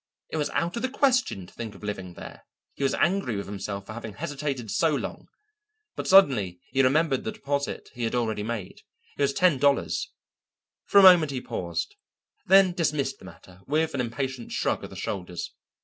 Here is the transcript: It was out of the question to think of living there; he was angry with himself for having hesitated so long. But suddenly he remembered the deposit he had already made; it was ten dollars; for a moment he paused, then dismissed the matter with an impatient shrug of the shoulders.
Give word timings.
It 0.31 0.37
was 0.37 0.49
out 0.49 0.75
of 0.75 0.81
the 0.81 0.89
question 0.89 1.45
to 1.45 1.53
think 1.53 1.75
of 1.75 1.83
living 1.83 2.15
there; 2.15 2.41
he 2.73 2.81
was 2.81 2.95
angry 2.95 3.35
with 3.35 3.45
himself 3.45 3.85
for 3.85 3.93
having 3.93 4.13
hesitated 4.13 4.71
so 4.71 4.89
long. 4.95 5.27
But 5.95 6.07
suddenly 6.07 6.59
he 6.71 6.81
remembered 6.81 7.23
the 7.23 7.31
deposit 7.31 7.91
he 7.93 8.03
had 8.03 8.15
already 8.15 8.41
made; 8.41 8.81
it 9.15 9.21
was 9.21 9.31
ten 9.31 9.59
dollars; 9.59 10.09
for 10.87 10.97
a 10.99 11.03
moment 11.03 11.29
he 11.29 11.39
paused, 11.39 11.93
then 12.47 12.71
dismissed 12.71 13.19
the 13.19 13.25
matter 13.25 13.61
with 13.67 13.93
an 13.93 14.01
impatient 14.01 14.51
shrug 14.51 14.83
of 14.83 14.89
the 14.89 14.95
shoulders. 14.95 15.53